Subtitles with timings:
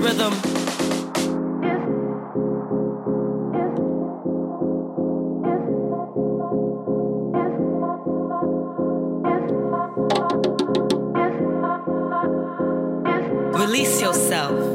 [0.00, 0.32] rhythm.
[13.52, 14.69] Release yourself.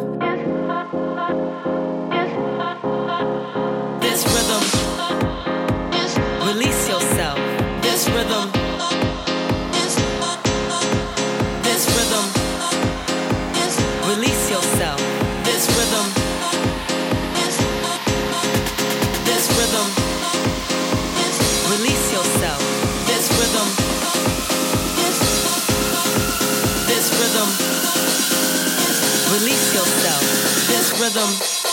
[31.06, 31.65] Rhythm.